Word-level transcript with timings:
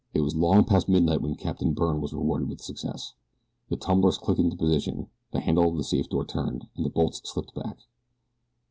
It 0.15 0.21
was 0.21 0.33
long 0.35 0.63
past 0.63 0.89
midnight 0.89 1.21
when 1.21 1.35
Captain 1.35 1.73
Byrne 1.73 2.01
was 2.01 2.11
rewarded 2.11 2.49
with 2.49 2.59
success 2.59 3.13
the 3.69 3.75
tumblers 3.75 4.17
clicked 4.17 4.39
into 4.39 4.57
position, 4.57 5.09
the 5.29 5.41
handle 5.41 5.69
of 5.69 5.77
the 5.77 5.83
safe 5.83 6.09
door 6.09 6.25
turned 6.25 6.67
and 6.75 6.83
the 6.83 6.89
bolts 6.89 7.21
slipped 7.23 7.53
back. 7.53 7.77